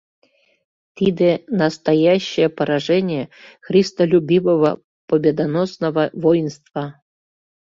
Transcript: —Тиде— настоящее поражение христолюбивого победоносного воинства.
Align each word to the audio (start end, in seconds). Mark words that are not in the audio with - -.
—Тиде— 0.97 1.31
настоящее 1.61 2.49
поражение 2.57 3.23
христолюбивого 3.65 4.69
победоносного 5.07 6.03
воинства. 6.23 6.83